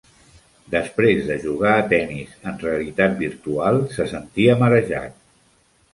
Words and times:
Després 0.75 1.19
de 1.27 1.35
jugar 1.43 1.75
a 1.81 1.83
tennis 1.91 2.33
en 2.53 2.57
realitat 2.63 3.15
virtual, 3.23 3.81
se 3.99 4.11
sentia 4.17 4.57
marejat. 4.65 5.25